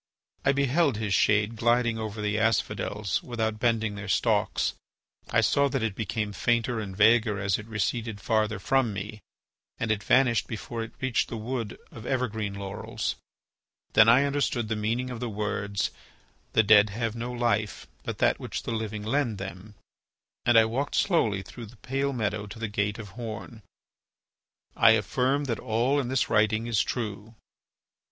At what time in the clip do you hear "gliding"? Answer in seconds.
1.55-1.99